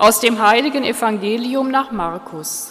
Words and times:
Aus 0.00 0.18
dem 0.18 0.40
heiligen 0.40 0.82
Evangelium 0.82 1.70
nach 1.70 1.92
Markus. 1.92 2.70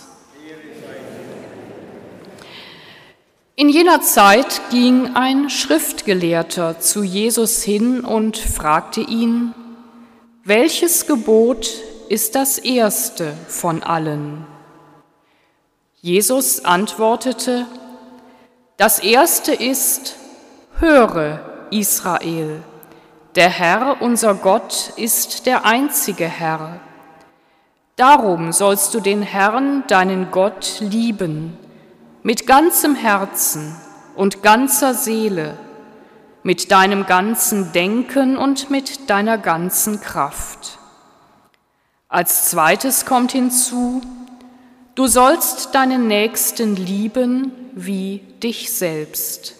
In 3.55 3.69
jener 3.69 4.01
Zeit 4.01 4.59
ging 4.71 5.15
ein 5.15 5.51
Schriftgelehrter 5.51 6.79
zu 6.79 7.03
Jesus 7.03 7.61
hin 7.61 8.01
und 8.01 8.35
fragte 8.35 9.01
ihn, 9.01 9.53
welches 10.43 11.05
Gebot 11.05 11.69
ist 12.07 12.33
das 12.33 12.57
erste 12.57 13.33
von 13.47 13.83
allen? 13.83 14.47
Jesus 16.01 16.65
antwortete, 16.65 17.67
das 18.77 18.97
erste 18.97 19.53
ist, 19.53 20.15
höre 20.79 21.67
Israel, 21.69 22.63
der 23.35 23.49
Herr 23.49 23.97
unser 24.01 24.33
Gott 24.33 24.93
ist 24.95 25.45
der 25.45 25.63
einzige 25.63 26.25
Herr. 26.25 26.79
Darum 27.99 28.53
sollst 28.53 28.93
du 28.93 29.01
den 29.01 29.21
Herrn, 29.21 29.83
deinen 29.87 30.31
Gott, 30.31 30.77
lieben, 30.79 31.57
mit 32.23 32.47
ganzem 32.47 32.95
Herzen 32.95 33.75
und 34.15 34.41
ganzer 34.41 34.93
Seele, 34.93 35.57
mit 36.41 36.71
deinem 36.71 37.07
ganzen 37.07 37.73
Denken 37.73 38.37
und 38.37 38.69
mit 38.69 39.09
deiner 39.09 39.37
ganzen 39.37 39.99
Kraft. 39.99 40.79
Als 42.07 42.49
zweites 42.49 43.05
kommt 43.05 43.33
hinzu, 43.33 44.01
du 44.95 45.07
sollst 45.07 45.75
deinen 45.75 46.07
Nächsten 46.07 46.77
lieben 46.77 47.51
wie 47.73 48.19
dich 48.41 48.71
selbst. 48.71 49.55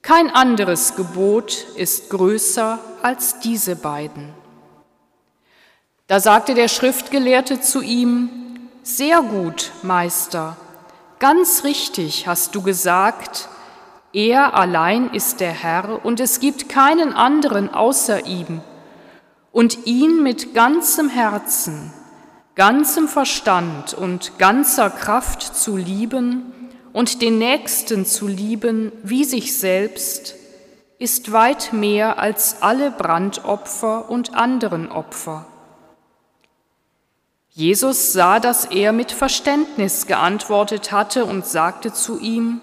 Kein 0.00 0.30
anderes 0.30 0.94
Gebot 0.94 1.66
ist 1.74 2.08
größer 2.10 2.78
als 3.02 3.40
diese 3.40 3.74
beiden. 3.74 4.43
Da 6.06 6.20
sagte 6.20 6.52
der 6.52 6.68
Schriftgelehrte 6.68 7.62
zu 7.62 7.80
ihm, 7.80 8.28
Sehr 8.82 9.22
gut, 9.22 9.72
Meister, 9.82 10.58
ganz 11.18 11.64
richtig 11.64 12.26
hast 12.26 12.54
du 12.54 12.60
gesagt, 12.60 13.48
er 14.12 14.54
allein 14.54 15.08
ist 15.14 15.40
der 15.40 15.52
Herr 15.52 16.04
und 16.04 16.20
es 16.20 16.40
gibt 16.40 16.68
keinen 16.68 17.14
anderen 17.14 17.72
außer 17.72 18.26
ihm. 18.26 18.60
Und 19.50 19.86
ihn 19.86 20.22
mit 20.22 20.52
ganzem 20.52 21.08
Herzen, 21.08 21.90
ganzem 22.54 23.08
Verstand 23.08 23.94
und 23.94 24.38
ganzer 24.38 24.90
Kraft 24.90 25.42
zu 25.42 25.78
lieben 25.78 26.52
und 26.92 27.22
den 27.22 27.38
Nächsten 27.38 28.04
zu 28.04 28.28
lieben 28.28 28.92
wie 29.02 29.24
sich 29.24 29.56
selbst, 29.56 30.34
ist 30.98 31.32
weit 31.32 31.72
mehr 31.72 32.18
als 32.18 32.60
alle 32.60 32.90
Brandopfer 32.90 34.10
und 34.10 34.34
anderen 34.34 34.92
Opfer. 34.92 35.46
Jesus 37.56 38.12
sah, 38.12 38.40
dass 38.40 38.64
er 38.64 38.92
mit 38.92 39.12
Verständnis 39.12 40.06
geantwortet 40.06 40.90
hatte 40.90 41.24
und 41.24 41.46
sagte 41.46 41.92
zu 41.92 42.18
ihm, 42.18 42.60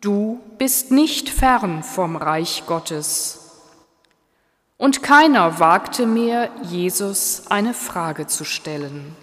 Du 0.00 0.40
bist 0.58 0.92
nicht 0.92 1.28
fern 1.28 1.82
vom 1.82 2.14
Reich 2.14 2.62
Gottes. 2.66 3.40
Und 4.76 5.02
keiner 5.02 5.58
wagte 5.58 6.06
mehr, 6.06 6.50
Jesus 6.62 7.44
eine 7.48 7.74
Frage 7.74 8.28
zu 8.28 8.44
stellen. 8.44 9.16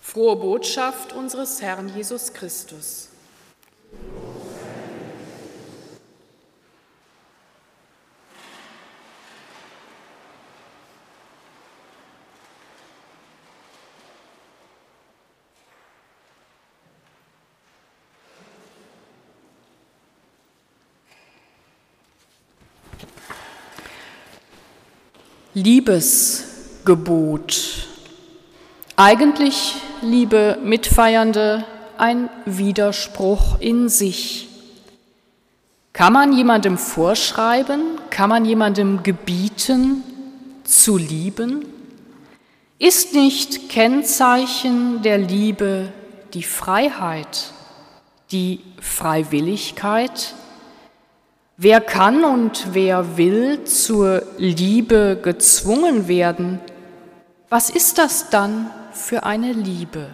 Frohe 0.00 0.36
Botschaft 0.36 1.12
unseres 1.12 1.60
Herrn 1.60 1.90
Jesus 1.94 2.32
Christus. 2.32 3.10
Liebesgebot. 25.54 27.86
Eigentlich, 28.96 29.74
liebe 30.00 30.56
Mitfeiernde, 30.64 31.66
ein 31.98 32.30
Widerspruch 32.46 33.60
in 33.60 33.90
sich. 33.90 34.48
Kann 35.92 36.14
man 36.14 36.32
jemandem 36.32 36.78
vorschreiben, 36.78 37.82
kann 38.08 38.30
man 38.30 38.46
jemandem 38.46 39.02
gebieten, 39.02 40.02
zu 40.64 40.96
lieben? 40.96 41.66
Ist 42.78 43.12
nicht 43.12 43.68
Kennzeichen 43.68 45.02
der 45.02 45.18
Liebe 45.18 45.92
die 46.32 46.44
Freiheit, 46.44 47.52
die 48.30 48.60
Freiwilligkeit, 48.80 50.32
Wer 51.64 51.80
kann 51.80 52.24
und 52.24 52.74
wer 52.74 53.16
will 53.16 53.62
zur 53.62 54.24
Liebe 54.36 55.16
gezwungen 55.22 56.08
werden, 56.08 56.58
was 57.50 57.70
ist 57.70 57.98
das 57.98 58.30
dann 58.30 58.68
für 58.90 59.22
eine 59.22 59.52
Liebe? 59.52 60.08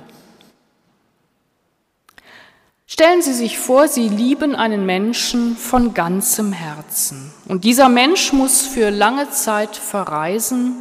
Stellen 2.87 3.23
Sie 3.23 3.33
sich 3.33 3.59
vor, 3.59 3.89
Sie 3.89 4.11
lieben 4.11 4.55
einen 4.55 4.85
Menschen 4.85 5.57
von 5.57 5.95
ganzem 5.95 6.53
Herzen 6.53 7.33
und 7.47 7.65
dieser 7.65 7.89
Mensch 7.89 8.35
muss 8.35 8.67
für 8.67 8.91
lange 8.91 9.31
Zeit 9.31 9.75
verreisen 9.75 10.77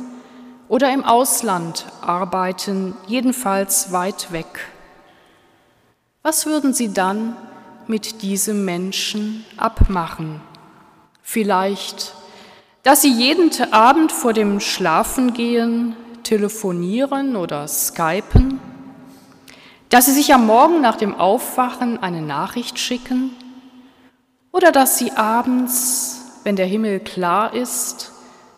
oder 0.68 0.94
im 0.94 1.06
Ausland 1.06 1.86
arbeiten, 2.02 2.94
jedenfalls 3.08 3.94
weit 3.94 4.34
weg. 4.34 4.68
Was 6.24 6.46
würden 6.46 6.74
Sie 6.74 6.94
dann 6.94 7.38
mit 7.88 8.22
diesem 8.22 8.66
Menschen 8.66 9.46
abmachen? 9.56 10.42
Vielleicht, 11.30 12.14
dass 12.84 13.02
sie 13.02 13.12
jeden 13.12 13.52
Abend 13.74 14.14
vor 14.14 14.32
dem 14.32 14.62
Schlafengehen 14.62 15.94
telefonieren 16.24 17.36
oder 17.36 17.68
skypen, 17.68 18.62
dass 19.90 20.06
sie 20.06 20.14
sich 20.14 20.34
am 20.34 20.46
Morgen 20.46 20.80
nach 20.80 20.96
dem 20.96 21.14
Aufwachen 21.14 22.02
eine 22.02 22.22
Nachricht 22.22 22.80
schicken 22.80 23.32
oder 24.54 24.72
dass 24.72 24.98
sie 24.98 25.12
abends, 25.12 26.22
wenn 26.46 26.56
der 26.56 26.66
Himmel 26.66 27.02
klar 27.02 27.54
ist, 27.54 28.14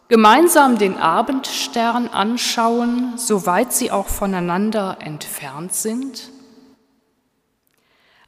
gemeinsam 0.08 0.78
den 0.78 0.96
Abendstern 0.96 2.08
anschauen, 2.08 3.14
soweit 3.16 3.74
sie 3.74 3.90
auch 3.90 4.10
voneinander 4.10 4.98
entfernt 5.00 5.74
sind? 5.74 6.30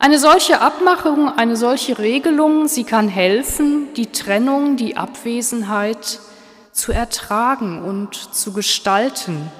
Eine 0.03 0.17
solche 0.17 0.61
Abmachung, 0.61 1.29
eine 1.29 1.55
solche 1.55 1.99
Regelung, 1.99 2.67
sie 2.67 2.85
kann 2.85 3.07
helfen, 3.07 3.93
die 3.93 4.07
Trennung, 4.07 4.75
die 4.75 4.97
Abwesenheit 4.97 6.19
zu 6.71 6.91
ertragen 6.91 7.83
und 7.83 8.15
zu 8.15 8.51
gestalten. 8.51 9.51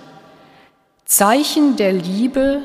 Zeichen 1.06 1.76
der 1.76 1.94
Liebe, 1.94 2.64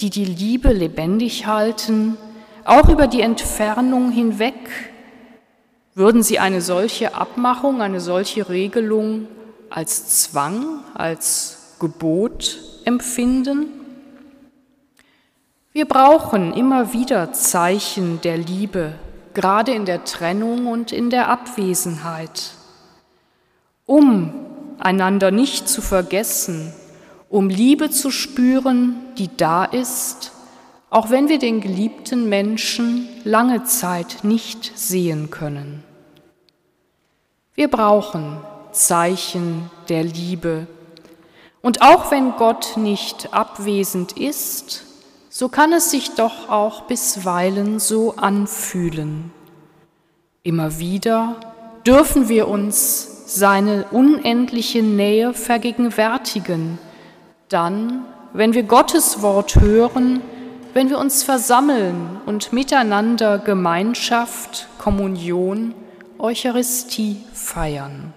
die 0.00 0.10
die 0.10 0.24
Liebe 0.24 0.72
lebendig 0.72 1.46
halten, 1.46 2.16
auch 2.64 2.88
über 2.88 3.06
die 3.06 3.20
Entfernung 3.20 4.10
hinweg. 4.10 4.90
Würden 5.94 6.24
Sie 6.24 6.40
eine 6.40 6.60
solche 6.60 7.14
Abmachung, 7.14 7.82
eine 7.82 8.00
solche 8.00 8.48
Regelung 8.48 9.28
als 9.68 10.22
Zwang, 10.22 10.82
als 10.94 11.76
Gebot 11.78 12.58
empfinden? 12.84 13.79
Wir 15.72 15.86
brauchen 15.86 16.52
immer 16.52 16.92
wieder 16.92 17.32
Zeichen 17.32 18.20
der 18.22 18.36
Liebe, 18.36 18.94
gerade 19.34 19.70
in 19.72 19.84
der 19.84 20.02
Trennung 20.02 20.66
und 20.66 20.90
in 20.90 21.10
der 21.10 21.28
Abwesenheit, 21.28 22.54
um 23.86 24.34
einander 24.80 25.30
nicht 25.30 25.68
zu 25.68 25.80
vergessen, 25.80 26.74
um 27.28 27.48
Liebe 27.48 27.88
zu 27.88 28.10
spüren, 28.10 28.96
die 29.16 29.30
da 29.36 29.64
ist, 29.64 30.32
auch 30.90 31.10
wenn 31.10 31.28
wir 31.28 31.38
den 31.38 31.60
geliebten 31.60 32.28
Menschen 32.28 33.08
lange 33.22 33.62
Zeit 33.62 34.24
nicht 34.24 34.76
sehen 34.76 35.30
können. 35.30 35.84
Wir 37.54 37.68
brauchen 37.68 38.38
Zeichen 38.72 39.70
der 39.88 40.02
Liebe. 40.02 40.66
Und 41.62 41.80
auch 41.80 42.10
wenn 42.10 42.32
Gott 42.32 42.76
nicht 42.76 43.32
abwesend 43.32 44.18
ist, 44.18 44.89
so 45.40 45.48
kann 45.48 45.72
es 45.72 45.90
sich 45.90 46.16
doch 46.16 46.50
auch 46.50 46.82
bisweilen 46.82 47.78
so 47.78 48.14
anfühlen. 48.16 49.32
Immer 50.42 50.78
wieder 50.78 51.36
dürfen 51.86 52.28
wir 52.28 52.46
uns 52.46 53.24
seine 53.24 53.86
unendliche 53.90 54.82
Nähe 54.82 55.32
vergegenwärtigen, 55.32 56.78
dann, 57.48 58.04
wenn 58.34 58.52
wir 58.52 58.64
Gottes 58.64 59.22
Wort 59.22 59.56
hören, 59.56 60.20
wenn 60.74 60.90
wir 60.90 60.98
uns 60.98 61.22
versammeln 61.22 62.20
und 62.26 62.52
miteinander 62.52 63.38
Gemeinschaft, 63.38 64.68
Kommunion, 64.76 65.72
Eucharistie 66.18 67.16
feiern. 67.32 68.12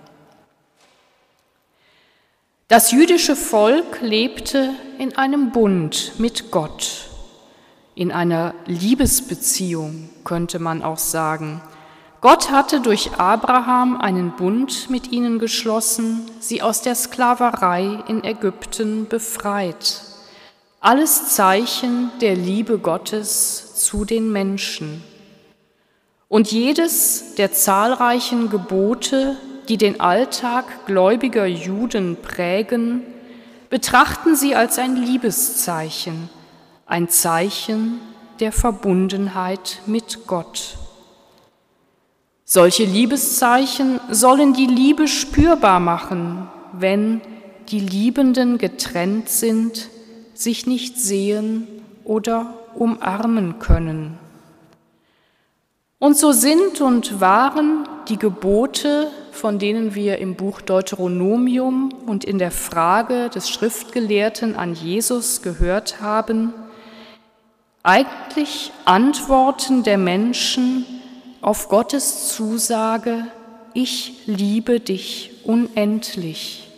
Das 2.67 2.91
jüdische 2.91 3.37
Volk 3.37 4.01
lebte 4.01 4.71
in 4.97 5.15
einem 5.15 5.51
Bund 5.51 6.15
mit 6.17 6.51
Gott, 6.51 7.12
in 7.95 8.11
einer 8.11 8.53
Liebesbeziehung, 8.65 10.09
könnte 10.23 10.59
man 10.59 10.81
auch 10.81 10.97
sagen. 10.97 11.61
Gott 12.21 12.51
hatte 12.51 12.79
durch 12.79 13.11
Abraham 13.17 13.97
einen 13.97 14.31
Bund 14.31 14.89
mit 14.89 15.11
ihnen 15.11 15.39
geschlossen, 15.39 16.21
sie 16.39 16.61
aus 16.61 16.81
der 16.81 16.95
Sklaverei 16.95 17.99
in 18.07 18.23
Ägypten 18.23 19.07
befreit. 19.07 20.01
Alles 20.79 21.35
Zeichen 21.35 22.11
der 22.21 22.35
Liebe 22.35 22.77
Gottes 22.77 23.75
zu 23.75 24.05
den 24.05 24.31
Menschen. 24.31 25.03
Und 26.29 26.51
jedes 26.51 27.35
der 27.35 27.51
zahlreichen 27.51 28.49
Gebote, 28.49 29.35
die 29.69 29.77
den 29.77 29.99
Alltag 29.99 30.85
gläubiger 30.85 31.45
Juden 31.45 32.17
prägen, 32.21 33.03
betrachten 33.69 34.35
sie 34.35 34.55
als 34.55 34.79
ein 34.79 34.95
Liebeszeichen, 34.95 36.29
ein 36.85 37.09
Zeichen 37.09 37.99
der 38.39 38.51
Verbundenheit 38.51 39.81
mit 39.85 40.27
Gott. 40.27 40.77
Solche 42.45 42.83
Liebeszeichen 42.83 43.99
sollen 44.09 44.53
die 44.53 44.67
Liebe 44.67 45.07
spürbar 45.07 45.79
machen, 45.79 46.49
wenn 46.73 47.21
die 47.69 47.79
Liebenden 47.79 48.57
getrennt 48.57 49.29
sind, 49.29 49.89
sich 50.33 50.67
nicht 50.67 50.99
sehen 50.99 51.67
oder 52.03 52.53
umarmen 52.75 53.59
können. 53.59 54.17
Und 55.99 56.17
so 56.17 56.33
sind 56.33 56.81
und 56.81 57.21
waren 57.21 57.87
die 58.09 58.17
Gebote, 58.17 59.07
von 59.31 59.57
denen 59.57 59.95
wir 59.95 60.17
im 60.17 60.35
Buch 60.35 60.59
Deuteronomium 60.59 61.93
und 62.05 62.25
in 62.25 62.39
der 62.39 62.51
Frage 62.51 63.29
des 63.29 63.49
Schriftgelehrten 63.49 64.57
an 64.57 64.73
Jesus 64.73 65.41
gehört 65.41 66.01
haben, 66.01 66.53
eigentlich 67.83 68.71
Antworten 68.85 69.83
der 69.83 69.97
Menschen 69.97 70.85
auf 71.41 71.67
Gottes 71.67 72.29
Zusage, 72.29 73.27
ich 73.73 74.25
liebe 74.25 74.79
dich 74.79 75.31
unendlich. 75.43 76.69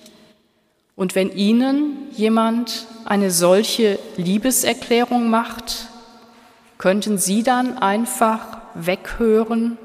Und 0.95 1.13
wenn 1.13 1.31
Ihnen 1.31 2.07
jemand 2.11 2.87
eine 3.05 3.29
solche 3.29 3.99
Liebeserklärung 4.17 5.29
macht, 5.29 5.87
könnten 6.77 7.17
Sie 7.17 7.43
dann 7.43 7.77
einfach 7.77 8.57
weghören 8.73 9.77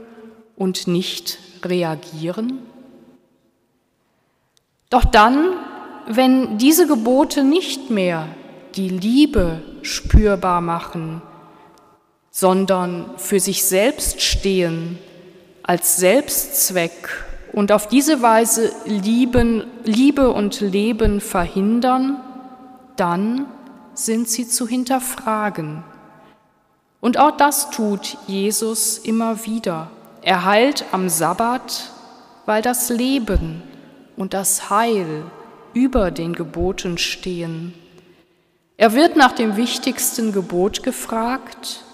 und 0.56 0.86
nicht 0.86 1.38
reagieren? 1.64 2.60
Doch 4.88 5.04
dann, 5.04 5.52
wenn 6.06 6.58
diese 6.58 6.86
Gebote 6.86 7.44
nicht 7.44 7.90
mehr 7.90 8.28
die 8.74 8.88
Liebe 8.88 9.62
spürbar 9.82 10.60
machen, 10.60 11.22
sondern 12.30 13.10
für 13.16 13.40
sich 13.40 13.64
selbst 13.64 14.20
stehen 14.22 14.98
als 15.62 15.96
Selbstzweck 15.96 17.24
und 17.52 17.72
auf 17.72 17.88
diese 17.88 18.22
Weise 18.22 18.72
Lieben, 18.84 19.64
Liebe 19.84 20.30
und 20.30 20.60
Leben 20.60 21.20
verhindern, 21.20 22.20
dann 22.96 23.46
sind 23.94 24.28
sie 24.28 24.46
zu 24.46 24.66
hinterfragen. 24.68 25.82
Und 27.00 27.18
auch 27.18 27.36
das 27.36 27.70
tut 27.70 28.18
Jesus 28.26 28.98
immer 28.98 29.44
wieder. 29.46 29.90
Er 30.22 30.44
heilt 30.44 30.84
am 30.92 31.08
Sabbat, 31.08 31.90
weil 32.46 32.62
das 32.62 32.90
Leben 32.90 33.62
und 34.16 34.34
das 34.34 34.70
Heil 34.70 35.24
über 35.72 36.10
den 36.10 36.34
Geboten 36.34 36.98
stehen. 36.98 37.74
Er 38.80 38.94
wird 38.94 39.14
nach 39.14 39.32
dem 39.32 39.58
wichtigsten 39.58 40.32
Gebot 40.32 40.82
gefragt 40.82 41.84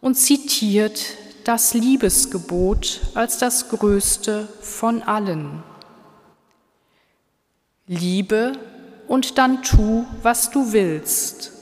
und 0.00 0.14
zitiert 0.14 0.98
das 1.44 1.74
Liebesgebot 1.74 3.02
als 3.12 3.36
das 3.36 3.68
größte 3.68 4.48
von 4.62 5.02
allen. 5.02 5.62
Liebe 7.86 8.52
und 9.06 9.36
dann 9.36 9.62
tu, 9.62 10.06
was 10.22 10.50
du 10.50 10.72
willst. 10.72 11.52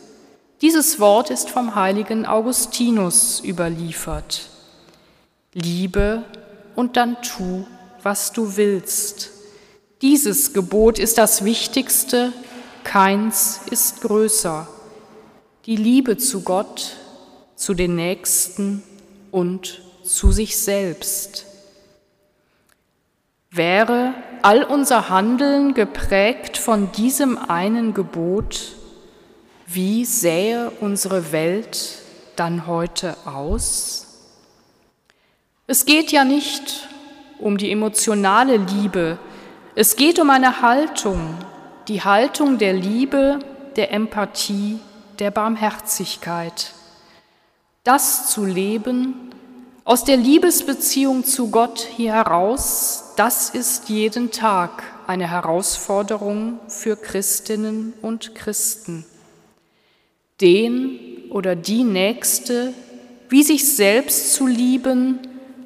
Dieses 0.61 1.01
Wort 1.01 1.31
ist 1.31 1.51
vom 1.51 1.75
heiligen 1.75 2.25
Augustinus 2.25 3.43
überliefert. 3.45 4.49
Liebe 5.55 6.23
und 6.77 6.97
dann 6.97 7.21
tu, 7.23 7.67
was 8.05 8.31
du 8.31 8.57
willst. 8.57 9.31
Dieses 10.03 10.53
Gebot 10.53 11.01
ist 11.01 11.19
das 11.19 11.45
Wichtigste, 11.45 12.33
keins 12.85 13.61
ist 13.71 14.01
größer. 14.03 14.69
Die 15.67 15.77
Liebe 15.77 16.17
zu 16.17 16.43
Gott 16.43 16.97
zu 17.57 17.75
den 17.75 17.95
Nächsten 17.95 18.83
und 19.31 19.83
zu 20.03 20.33
sich 20.33 20.59
selbst. 20.59 21.47
Wäre 23.51 24.15
all 24.43 24.65
unser 24.65 25.09
Handeln 25.09 25.75
geprägt 25.75 26.57
von 26.59 26.91
diesem 26.93 27.39
einen 27.39 27.95
Gebot, 27.95 28.77
wie 29.67 30.05
sähe 30.05 30.71
unsere 30.81 31.33
Welt 31.33 31.99
dann 32.35 32.67
heute 32.67 33.17
aus? 33.25 34.07
Es 35.67 35.85
geht 35.87 36.13
ja 36.13 36.25
nicht 36.25 36.89
um 37.39 37.57
die 37.59 37.71
emotionale 37.71 38.57
Liebe, 38.57 39.19
es 39.75 39.97
geht 39.97 40.19
um 40.19 40.31
eine 40.31 40.61
Haltung, 40.61 41.37
die 41.89 42.03
Haltung 42.03 42.59
der 42.59 42.73
Liebe, 42.73 43.39
der 43.77 43.93
Empathie, 43.93 44.79
der 45.19 45.31
Barmherzigkeit 45.31 46.75
das 47.85 48.31
zu 48.31 48.45
leben, 48.45 49.31
aus 49.85 50.05
der 50.05 50.17
Liebesbeziehung 50.17 51.25
zu 51.25 51.51
Gott 51.51 51.81
hier 51.97 52.13
heraus, 52.13 53.15
das 53.17 53.51
ist 53.51 53.89
jeden 53.89 54.31
Tag 54.31 54.85
eine 55.09 55.29
Herausforderung 55.29 56.61
für 56.69 56.97
Christinnen 56.97 57.93
und 58.01 58.37
Christen. 58.37 59.05
Den 60.41 60.99
oder 61.31 61.57
die 61.57 61.83
Nächste, 61.83 62.73
wie 63.29 63.43
sich 63.43 63.75
selbst 63.75 64.35
zu 64.35 64.47
lieben, 64.47 65.19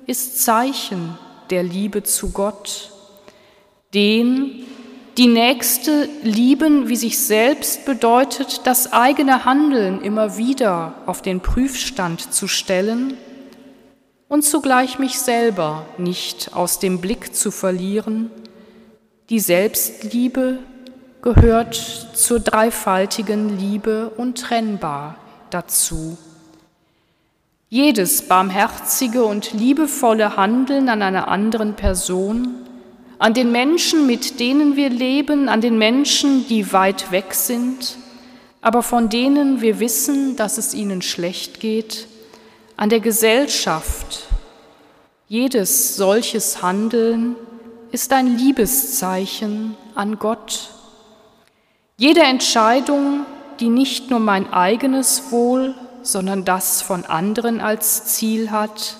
ist 0.06 0.42
Zeichen 0.42 1.18
der 1.50 1.62
Liebe 1.62 2.02
zu 2.02 2.30
Gott. 2.30 2.92
Den 3.92 4.65
die 5.16 5.28
Nächste 5.28 6.08
lieben 6.22 6.88
wie 6.88 6.96
sich 6.96 7.18
selbst 7.18 7.86
bedeutet, 7.86 8.66
das 8.66 8.92
eigene 8.92 9.46
Handeln 9.46 10.02
immer 10.02 10.36
wieder 10.36 10.94
auf 11.06 11.22
den 11.22 11.40
Prüfstand 11.40 12.34
zu 12.34 12.48
stellen 12.48 13.14
und 14.28 14.42
zugleich 14.44 14.98
mich 14.98 15.18
selber 15.18 15.86
nicht 15.96 16.54
aus 16.54 16.80
dem 16.80 17.00
Blick 17.00 17.34
zu 17.34 17.50
verlieren. 17.50 18.30
Die 19.30 19.40
Selbstliebe 19.40 20.58
gehört 21.22 21.74
zur 21.74 22.40
dreifaltigen 22.40 23.58
Liebe 23.58 24.10
untrennbar 24.16 25.16
dazu. 25.48 26.18
Jedes 27.70 28.28
barmherzige 28.28 29.24
und 29.24 29.52
liebevolle 29.52 30.36
Handeln 30.36 30.88
an 30.90 31.00
einer 31.00 31.28
anderen 31.28 31.74
Person 31.74 32.65
an 33.18 33.34
den 33.34 33.50
Menschen, 33.50 34.06
mit 34.06 34.40
denen 34.40 34.76
wir 34.76 34.90
leben, 34.90 35.48
an 35.48 35.60
den 35.60 35.78
Menschen, 35.78 36.46
die 36.48 36.72
weit 36.72 37.10
weg 37.10 37.32
sind, 37.32 37.96
aber 38.60 38.82
von 38.82 39.08
denen 39.08 39.60
wir 39.60 39.80
wissen, 39.80 40.36
dass 40.36 40.58
es 40.58 40.74
ihnen 40.74 41.00
schlecht 41.00 41.60
geht, 41.60 42.08
an 42.76 42.90
der 42.90 43.00
Gesellschaft. 43.00 44.24
Jedes 45.28 45.96
solches 45.96 46.62
Handeln 46.62 47.36
ist 47.90 48.12
ein 48.12 48.36
Liebeszeichen 48.36 49.76
an 49.94 50.18
Gott. 50.18 50.70
Jede 51.96 52.20
Entscheidung, 52.20 53.24
die 53.60 53.70
nicht 53.70 54.10
nur 54.10 54.20
mein 54.20 54.52
eigenes 54.52 55.30
Wohl, 55.30 55.74
sondern 56.02 56.44
das 56.44 56.82
von 56.82 57.06
anderen 57.06 57.60
als 57.60 58.04
Ziel 58.04 58.50
hat, 58.50 58.96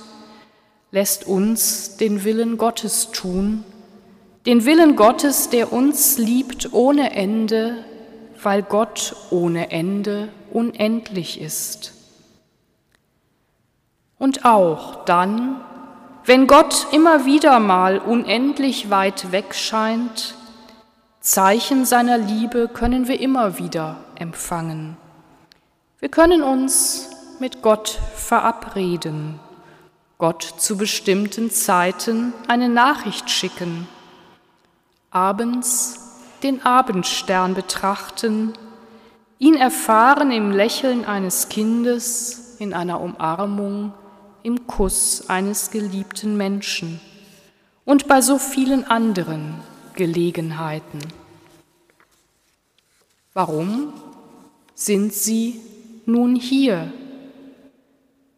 lässt 0.90 1.26
uns 1.26 1.98
den 1.98 2.24
Willen 2.24 2.56
Gottes 2.56 3.10
tun 3.12 3.64
den 4.46 4.64
Willen 4.64 4.94
Gottes, 4.94 5.50
der 5.50 5.72
uns 5.72 6.18
liebt 6.18 6.72
ohne 6.72 7.12
Ende, 7.12 7.84
weil 8.40 8.62
Gott 8.62 9.16
ohne 9.30 9.72
Ende 9.72 10.28
unendlich 10.52 11.40
ist. 11.40 11.92
Und 14.18 14.44
auch 14.44 15.04
dann, 15.04 15.60
wenn 16.24 16.46
Gott 16.46 16.86
immer 16.92 17.26
wieder 17.26 17.58
mal 17.58 17.98
unendlich 17.98 18.88
weit 18.88 19.32
weg 19.32 19.52
scheint, 19.54 20.34
Zeichen 21.20 21.84
seiner 21.84 22.16
Liebe 22.16 22.68
können 22.68 23.08
wir 23.08 23.20
immer 23.20 23.58
wieder 23.58 23.96
empfangen. 24.14 24.96
Wir 25.98 26.08
können 26.08 26.44
uns 26.44 27.10
mit 27.40 27.62
Gott 27.62 27.98
verabreden, 28.14 29.40
Gott 30.18 30.42
zu 30.42 30.76
bestimmten 30.76 31.50
Zeiten 31.50 32.32
eine 32.46 32.68
Nachricht 32.68 33.28
schicken 33.28 33.88
abends 35.16 35.98
den 36.42 36.62
Abendstern 36.62 37.54
betrachten, 37.54 38.52
ihn 39.38 39.54
erfahren 39.54 40.30
im 40.30 40.50
Lächeln 40.50 41.06
eines 41.06 41.48
Kindes, 41.48 42.56
in 42.58 42.74
einer 42.74 43.00
Umarmung, 43.00 43.94
im 44.42 44.66
Kuss 44.66 45.28
eines 45.28 45.70
geliebten 45.70 46.36
Menschen 46.36 47.00
und 47.86 48.06
bei 48.08 48.20
so 48.20 48.38
vielen 48.38 48.84
anderen 48.84 49.54
Gelegenheiten. 49.94 51.00
Warum 53.32 53.94
sind 54.74 55.14
Sie 55.14 55.60
nun 56.04 56.36
hier? 56.36 56.92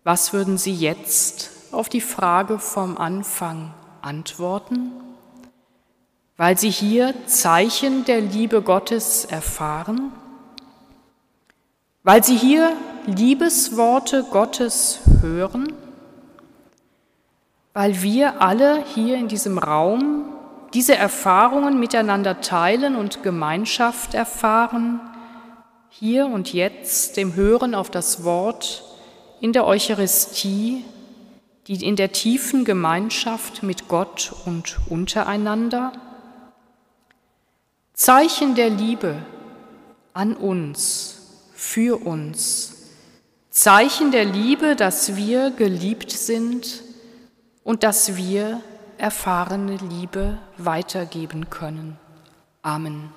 Was 0.05 0.33
würden 0.33 0.59
Sie 0.59 0.75
jetzt 0.75 1.51
auf 1.73 1.89
die 1.89 2.01
Frage 2.01 2.61
vom 2.61 2.97
Anfang 2.99 3.75
antworten? 4.01 5.08
Weil 6.39 6.57
Sie 6.57 6.71
hier 6.71 7.15
Zeichen 7.27 8.05
der 8.05 8.21
Liebe 8.21 8.63
Gottes 8.63 9.25
erfahren? 9.25 10.13
Weil 12.05 12.23
Sie 12.23 12.37
hier 12.37 12.77
Liebesworte 13.07 14.25
Gottes 14.31 15.01
hören? 15.21 15.73
Weil 17.75 18.03
wir 18.03 18.41
alle 18.41 18.85
hier 18.95 19.17
in 19.17 19.27
diesem 19.27 19.59
Raum 19.59 20.27
diese 20.75 20.95
Erfahrungen 20.95 21.81
miteinander 21.81 22.41
teilen 22.41 22.95
und 22.95 23.25
Gemeinschaft 23.25 24.15
erfahren, 24.15 25.01
hier 25.89 26.27
und 26.27 26.53
jetzt 26.53 27.17
dem 27.17 27.35
Hören 27.35 27.75
auf 27.75 27.91
das 27.91 28.23
Wort 28.23 28.85
in 29.41 29.53
der 29.53 29.67
Eucharistie, 29.67 30.85
die 31.67 31.85
in 31.85 31.97
der 31.97 32.13
tiefen 32.13 32.65
Gemeinschaft 32.65 33.65
mit 33.65 33.89
Gott 33.89 34.33
und 34.47 34.79
untereinander. 34.89 35.91
Zeichen 37.99 38.55
der 38.55 38.71
Liebe 38.71 39.17
an 40.13 40.37
uns, 40.37 41.17
für 41.53 42.01
uns. 42.07 42.91
Zeichen 43.51 44.13
der 44.13 44.25
Liebe, 44.25 44.77
dass 44.77 45.17
wir 45.17 45.51
geliebt 45.51 46.13
sind 46.13 46.85
und 47.65 47.83
dass 47.83 48.17
wir 48.17 48.61
erfahrene 48.99 49.79
Liebe 49.79 50.39
weitergeben 50.59 51.51
können. 51.51 51.99
Amen. 52.63 53.13